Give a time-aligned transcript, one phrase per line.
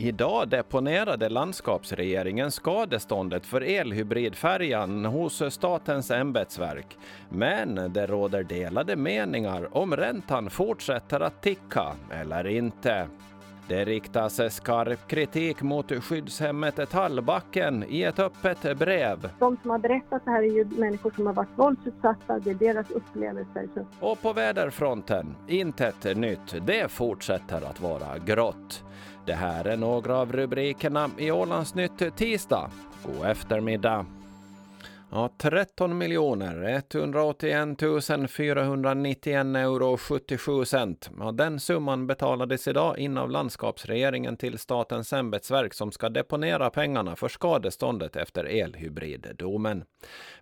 [0.00, 6.96] Idag deponerade landskapsregeringen skadeståndet för elhybridfärjan hos Statens ämbetsverk.
[7.28, 13.08] Men det råder delade meningar om räntan fortsätter att ticka eller inte.
[13.68, 19.30] Det riktas skarp kritik mot skyddshemmet Tallbacken i ett öppet brev.
[19.38, 22.54] De som har berättat det här är ju människor som har varit våldsutsatta, det är
[22.54, 23.68] deras upplevelser.
[24.00, 26.66] Och på väderfronten, intet nytt.
[26.66, 28.84] Det fortsätter att vara grått.
[29.26, 32.70] Det här är några av rubrikerna i Ålandsnytt tisdag.
[33.06, 34.06] God eftermiddag.
[35.10, 41.10] Ja, 13 miljoner 181 491 euro 77 cent.
[41.18, 47.16] Ja, den summan betalades idag in av landskapsregeringen till Statens ämbetsverk som ska deponera pengarna
[47.16, 49.84] för skadeståndet efter elhybriddomen.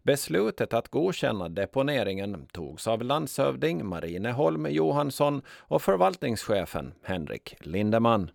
[0.03, 8.31] Beslutet att godkänna deponeringen togs av landshövding Marineholm Johansson och förvaltningschefen Henrik Lindeman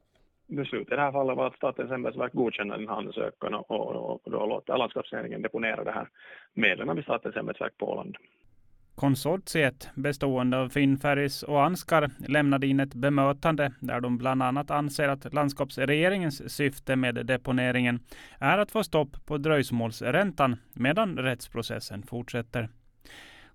[0.56, 4.26] beslutet i det här fallet var att Statens ämbetsverk godkänner den här ansökan och, och,
[4.26, 6.08] och då låter landskapsregeringen deponera det här
[6.54, 8.18] medlen vid Statens ämbetsverk på Åland.
[8.96, 15.08] Konsortiet bestående av Finnfärgs och Anskar lämnade in ett bemötande där de bland annat anser
[15.08, 18.00] att landskapsregeringens syfte med deponeringen
[18.40, 22.70] är att få stopp på dröjsmålsräntan medan rättsprocessen fortsätter.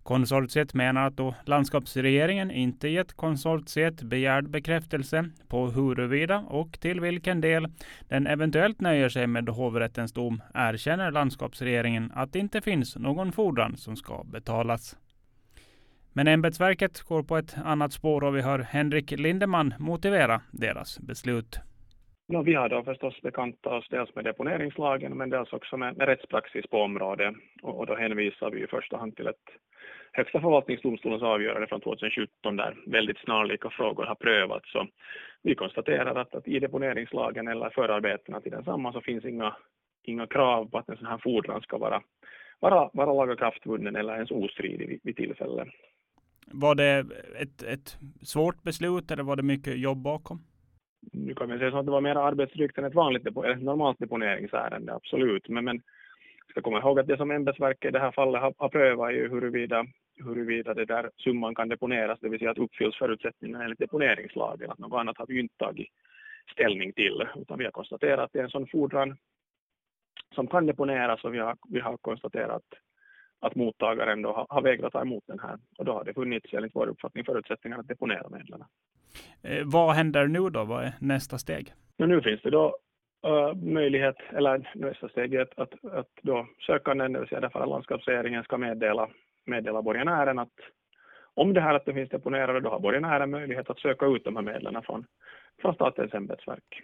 [0.06, 7.40] Konsortiet menar att då landskapsregeringen inte gett konsortiet begärd bekräftelse på huruvida och till vilken
[7.40, 7.68] del
[8.08, 13.76] den eventuellt nöjer sig med hovrättens dom erkänner landskapsregeringen att det inte finns någon fordran
[13.76, 14.96] som ska betalas.
[16.12, 21.60] Men ämbetsverket går på ett annat spår och vi hör Henrik Lindeman motivera deras beslut.
[22.28, 26.08] No, vi har då förstås bekantat oss dels med deponeringslagen men dels också med, med
[26.08, 29.48] rättspraxis på området och, och då hänvisar vi i första hand till ett
[30.12, 34.72] Högsta förvaltningsdomstolens avgörande från 2017 där väldigt snarlika frågor har prövats.
[34.72, 34.86] Så
[35.42, 39.56] vi konstaterar att, att i deponeringslagen eller förarbetena till densamma så finns inga,
[40.02, 42.02] inga krav på att en sån här fordran ska vara,
[42.60, 45.66] vara, vara lagakraftvunnen eller ens ostridig vid, vid tillfälle.
[46.46, 47.06] Var det
[47.40, 50.38] ett, ett svårt beslut eller var det mycket jobb bakom?
[51.16, 53.98] Nu kan man säga så att det var mer arbetsdrygt än ett vanligt ett normalt
[53.98, 55.48] deponeringsärende, absolut.
[55.48, 55.82] Men, men
[56.50, 59.14] ska komma ihåg att det som ämbetsverket i det här fallet har, har prövat är
[59.14, 59.86] ju huruvida
[60.24, 64.70] huruvida det där summan kan deponeras, det vill säga att uppfylls förutsättningarna enligt deponeringslagen.
[64.70, 65.88] Att något annat har vi inte tagit
[66.52, 69.16] ställning till, utan vi har konstaterat att det är en sån fordran
[70.34, 72.62] som kan deponeras och vi har, vi har konstaterat
[73.40, 76.52] att mottagaren då har, har vägrat ta emot den här och då har det funnits
[76.52, 78.64] enligt vår uppfattning förutsättningar att deponera medlen.
[79.42, 80.64] Eh, vad händer nu då?
[80.64, 81.72] Vad är nästa steg?
[81.96, 82.76] Men nu finns det då
[83.26, 87.66] uh, möjlighet, eller nästa steg är att, att, att då sökanden, det vill säga därför
[87.66, 89.08] landskapsregeringen ska meddela
[89.46, 90.54] meddela borgenären att
[91.34, 94.36] om det här att det finns deponerade, då har borgenären möjlighet att söka ut de
[94.36, 95.06] här medlen från,
[95.60, 96.82] från Statens ämbetsverk.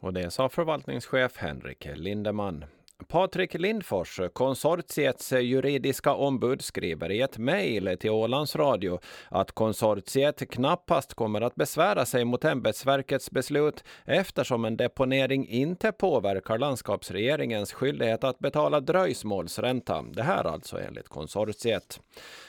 [0.00, 2.64] Och det sa förvaltningschef Henrik Lindeman.
[3.06, 8.98] Patrik Lindfors, konsortiets juridiska ombud, skriver i ett mejl till Ålands Radio
[9.28, 16.58] att konsortiet knappast kommer att besvära sig mot ämbetsverkets beslut eftersom en deponering inte påverkar
[16.58, 20.02] landskapsregeringens skyldighet att betala dröjsmålsränta.
[20.02, 22.00] Det här alltså enligt konsortiet.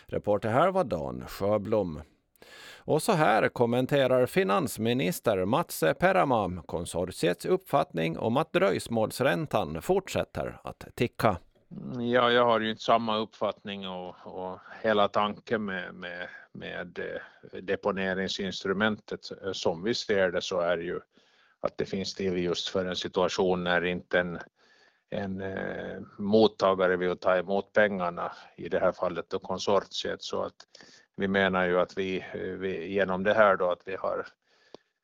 [0.05, 2.01] Reporter här var Dan Sjöblom.
[2.89, 11.37] Och så här kommenterar finansminister Mats Perama konsortiets uppfattning om att dröjsmålsräntan fortsätter att ticka.
[11.99, 17.59] Ja, jag har ju inte samma uppfattning och, och hela tanken med, med, med eh,
[17.61, 19.19] deponeringsinstrumentet
[19.53, 20.99] som vi ser det så är ju
[21.59, 24.39] att det finns till just för en situation när inte en,
[25.09, 30.55] en eh, mottagare vill ta emot pengarna, i det här fallet då konsortiet, så att
[31.19, 32.25] vi menar ju att vi,
[32.59, 34.27] vi genom det här då att vi har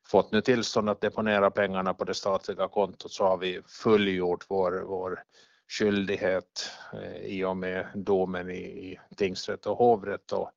[0.08, 4.82] fått nu tillstånd att deponera pengarna på det statliga kontot så har vi fullgjort vår,
[4.86, 5.22] vår
[5.68, 10.50] skyldighet eh, i och med domen i, tingsrätt och hovrätt och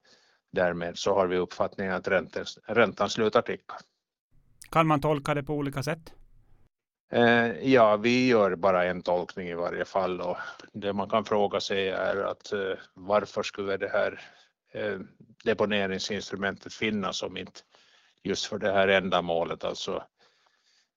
[0.51, 3.75] därmed så har vi uppfattningen att räntan, räntan slutar ticka.
[4.71, 6.13] Kan man tolka det på olika sätt?
[7.11, 10.37] Eh, ja, vi gör bara en tolkning i varje fall och
[10.73, 12.59] det man kan fråga sig är att eh,
[12.93, 14.21] varför skulle det här
[14.71, 14.99] Eh,
[15.43, 17.59] deponeringsinstrumentet finnas om inte
[18.23, 19.63] just för det här ändamålet.
[19.63, 20.03] Alltså,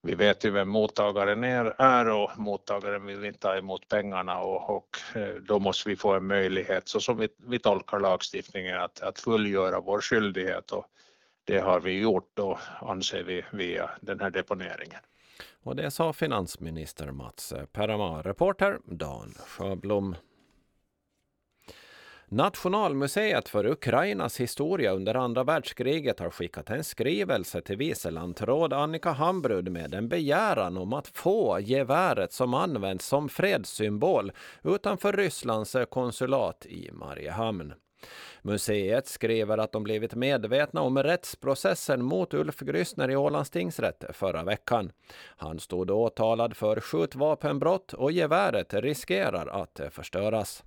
[0.02, 4.76] vi vet ju vem mottagaren är, är och mottagaren vill inte ta emot pengarna och,
[4.76, 9.00] och eh, då måste vi få en möjlighet, så som vi, vi tolkar lagstiftningen, att,
[9.00, 10.86] att fullgöra vår skyldighet och
[11.44, 15.00] det har vi gjort då anser vi via den här deponeringen.
[15.62, 18.22] Och det sa finansminister Mats Perama.
[18.22, 20.16] Reporter Dan Sjöblom.
[22.34, 28.12] Nationalmuseet för Ukrainas historia under andra världskriget har skickat en skrivelse till vice
[28.72, 34.32] Annika Hambrud med en begäran om att få geväret som används som fredssymbol
[34.62, 37.74] utanför Rysslands konsulat i Mariehamn.
[38.42, 44.44] Museet skriver att de blivit medvetna om rättsprocessen mot Ulf Grissner i Ålands tingsrätt förra
[44.44, 44.92] veckan.
[45.36, 50.64] Han stod åtalad för skjutvapenbrott och geväret riskerar att förstöras.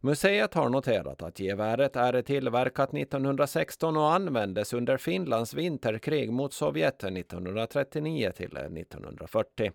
[0.00, 7.04] Museet har noterat att geväret är tillverkat 1916 och användes under Finlands vinterkrig mot Sovjet
[7.04, 9.72] 1939 till 1940.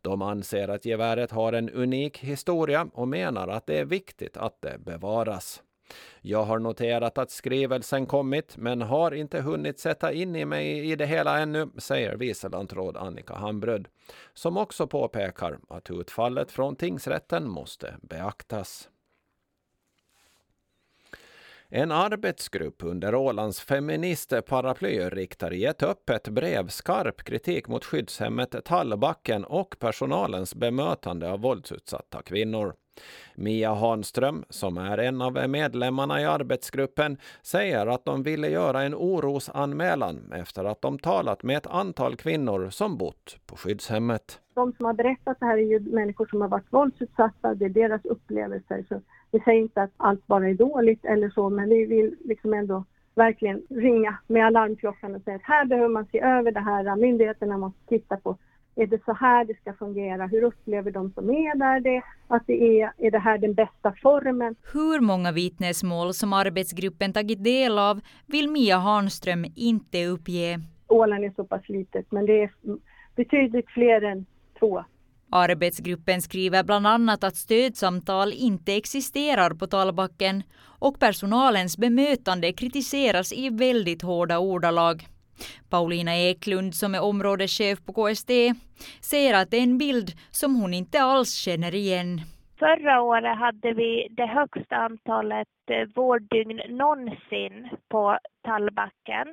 [0.00, 4.62] De anser att geväret har en unik historia och menar att det är viktigt att
[4.62, 5.62] det bevaras.
[6.20, 10.96] Jag har noterat att skrivelsen kommit, men har inte hunnit sätta in i mig i
[10.96, 12.50] det hela ännu, säger vice
[12.94, 13.88] Annika Hambrud,
[14.34, 18.88] som också påpekar att utfallet från tingsrätten måste beaktas.
[21.74, 29.44] En arbetsgrupp under Ålands feministparaply riktar i ett öppet brev skarp kritik mot skyddshemmet Tallbacken
[29.44, 32.74] och personalens bemötande av våldsutsatta kvinnor.
[33.34, 38.94] Mia Hanström, som är en av medlemmarna i arbetsgruppen, säger att de ville göra en
[38.94, 44.40] orosanmälan efter att de talat med ett antal kvinnor som bott på skyddshemmet.
[44.54, 47.68] De som har berättat det här är ju människor som har varit våldsutsatta, det är
[47.68, 48.84] deras upplevelser.
[48.88, 49.00] Så
[49.32, 52.84] vi säger inte att allt bara är dåligt eller så, men vi vill liksom ändå
[53.14, 57.58] verkligen ringa med alarmklockan och säga att här behöver man se över det här, myndigheterna
[57.58, 58.36] måste titta på
[58.74, 60.26] är det så här det ska fungera?
[60.26, 62.02] Hur upplever de som är där det?
[62.28, 64.54] Att det är, är det här den bästa formen?
[64.72, 70.60] Hur många vittnesmål som arbetsgruppen tagit del av vill Mia Hanström inte uppge.
[70.88, 72.50] Åland är så pass litet, men det är
[73.16, 74.26] betydligt fler än
[74.58, 74.84] två.
[75.32, 80.42] Arbetsgruppen skriver bland annat att stödsamtal inte existerar på Tallbacken
[80.78, 85.02] och personalens bemötande kritiseras i väldigt hårda ordalag.
[85.70, 88.30] Paulina Eklund som är områdeschef på KST
[89.00, 92.20] säger att det är en bild som hon inte alls känner igen.
[92.58, 99.26] Förra året hade vi det högsta antalet eh, vårddygn någonsin på Tallbacken.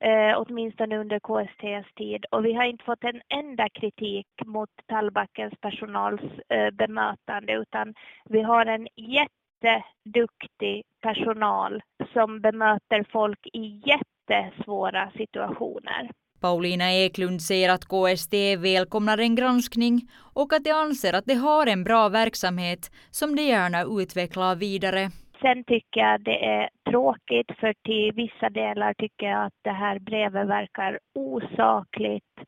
[0.00, 2.24] Eh, åtminstone under KSTs tid.
[2.30, 8.42] Och vi har inte fått en enda kritik mot Tallbackens personals eh, bemötande utan vi
[8.42, 16.10] har en jätteduktig personal som bemöter folk i jättesvåra situationer.
[16.40, 21.66] Paulina Eklund säger att KST välkomnar en granskning och att de anser att de har
[21.66, 25.10] en bra verksamhet som de gärna utvecklar vidare.
[25.40, 29.98] Sen tycker jag det är tråkigt för till vissa delar tycker jag att det här
[29.98, 32.40] brevet verkar osakligt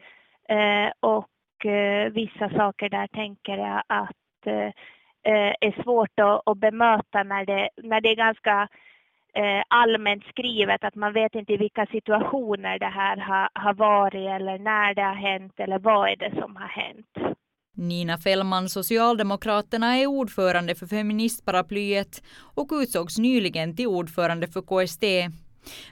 [0.48, 4.72] eh, och eh, vissa saker där tänker jag att eh,
[5.22, 8.68] eh är svårt att, att bemöta när det, när det är ganska
[9.34, 14.28] eh, allmänt skrivet att man vet inte i vilka situationer det här har, har varit
[14.28, 17.39] eller när det har hänt eller vad är det som har hänt.
[17.80, 22.22] Nina Fällman, Socialdemokraterna, är ordförande för feministparaplyet
[22.54, 25.04] och utsågs nyligen till ordförande för KST.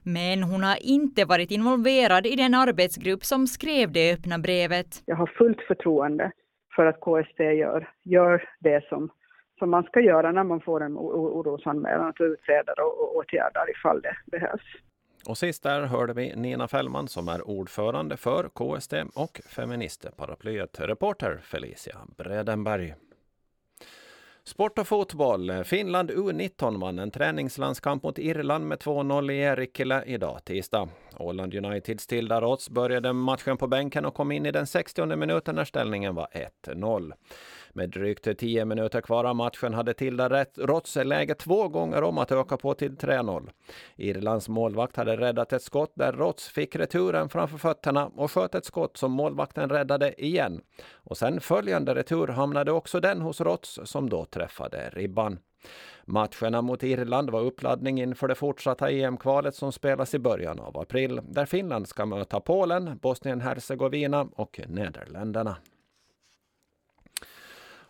[0.02, 5.02] Men hon har inte varit involverad i den arbetsgrupp som skrev det öppna brevet.
[5.04, 6.32] Jag har fullt förtroende
[6.76, 9.10] för att KST gör, gör det som
[9.58, 14.16] som man ska göra när man får en orosanmälan, att utreda och åtgärda ifall det
[14.26, 14.66] behövs.
[15.26, 20.80] Och sist där hörde vi Nina Fällman som är ordförande för KST och Feministparaplyet.
[20.80, 22.94] Reporter Felicia Bredenberg.
[24.48, 25.64] Sport och fotboll.
[25.64, 30.88] Finland U19 vann en träningslandskamp mot Irland med 2-0 i Erikkilä idag tisdag.
[31.16, 35.54] Åland Uniteds Tilda Rots började matchen på bänken och kom in i den 60 minuten
[35.54, 36.28] när ställningen var
[36.66, 37.12] 1-0.
[37.72, 42.32] Med drygt 10 minuter kvar av matchen hade Tilda Rots läge två gånger om att
[42.32, 43.50] öka på till 3-0.
[43.96, 48.64] Irlands målvakt hade räddat ett skott där Rots fick returen framför fötterna och sköt ett
[48.64, 50.60] skott som målvakten räddade igen.
[50.92, 55.38] Och sen följande retur hamnade också den hos Rots som då träffade ribban.
[56.04, 61.20] Matcherna mot Irland var uppladdning inför det fortsatta EM-kvalet som spelas i början av april,
[61.22, 65.56] där Finland ska möta Polen, Bosnien-Hercegovina och Nederländerna.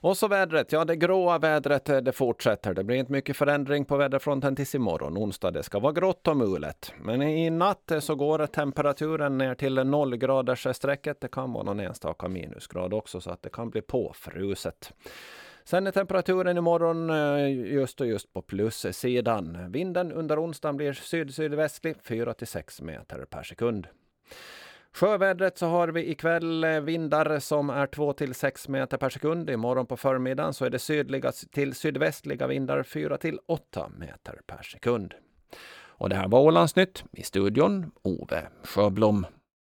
[0.01, 0.73] Och så vädret.
[0.73, 2.75] Ja, det gråa vädret det fortsätter.
[2.75, 5.51] Det blir inte mycket förändring på väderfronten tills imorgon onsdag.
[5.51, 6.93] Det ska vara grått och mulet.
[7.03, 11.21] Men i natt så går temperaturen ner till nollgraders strecket.
[11.21, 14.93] Det kan vara någon enstaka minusgrad också så att det kan bli påfruset.
[15.69, 19.73] Sen är temperaturen imorgon eh, just och just på plussidan.
[19.73, 23.87] Vinden under onsdagen blir syd-sydvästlig 4 till 6 meter per sekund.
[24.93, 29.51] Sjövädret så har vi ikväll eh, vindar som är 2 till 6 meter per sekund.
[29.51, 34.63] Imorgon på förmiddagen så är det sydliga till sydvästliga vindar 4 till 8 meter per
[34.63, 35.15] sekund.
[35.87, 37.05] Och det här var Ålandsnytt.
[37.13, 39.27] I studion Ove Sjöblom.